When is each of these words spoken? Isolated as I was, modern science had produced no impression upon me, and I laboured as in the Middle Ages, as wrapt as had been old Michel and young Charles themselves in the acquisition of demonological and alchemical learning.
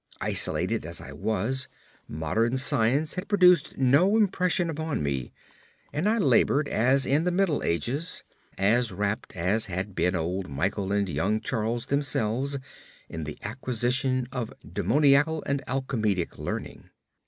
Isolated 0.21 0.83
as 0.83 0.99
I 0.99 1.11
was, 1.11 1.67
modern 2.07 2.57
science 2.57 3.13
had 3.13 3.27
produced 3.27 3.77
no 3.77 4.17
impression 4.17 4.67
upon 4.67 5.03
me, 5.03 5.31
and 5.93 6.09
I 6.09 6.17
laboured 6.17 6.67
as 6.67 7.05
in 7.05 7.23
the 7.23 7.29
Middle 7.31 7.61
Ages, 7.61 8.23
as 8.57 8.91
wrapt 8.91 9.35
as 9.35 9.67
had 9.67 9.93
been 9.93 10.15
old 10.15 10.49
Michel 10.49 10.91
and 10.91 11.07
young 11.07 11.39
Charles 11.39 11.85
themselves 11.85 12.57
in 13.09 13.25
the 13.25 13.37
acquisition 13.43 14.25
of 14.31 14.51
demonological 14.65 15.43
and 15.45 15.61
alchemical 15.67 16.43
learning. 16.45 16.89